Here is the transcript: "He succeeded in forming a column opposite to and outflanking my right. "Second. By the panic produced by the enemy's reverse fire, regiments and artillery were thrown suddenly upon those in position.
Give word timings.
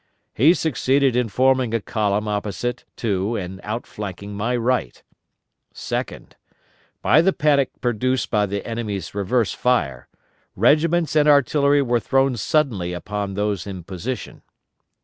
"He 0.33 0.55
succeeded 0.55 1.15
in 1.15 1.29
forming 1.29 1.75
a 1.75 1.79
column 1.79 2.27
opposite 2.27 2.85
to 2.95 3.35
and 3.35 3.61
outflanking 3.63 4.33
my 4.35 4.55
right. 4.55 5.03
"Second. 5.75 6.35
By 7.03 7.21
the 7.21 7.31
panic 7.31 7.69
produced 7.81 8.31
by 8.31 8.47
the 8.47 8.65
enemy's 8.65 9.13
reverse 9.13 9.53
fire, 9.53 10.07
regiments 10.55 11.15
and 11.15 11.29
artillery 11.29 11.83
were 11.83 11.99
thrown 11.99 12.35
suddenly 12.35 12.93
upon 12.93 13.35
those 13.35 13.67
in 13.67 13.83
position. 13.83 14.41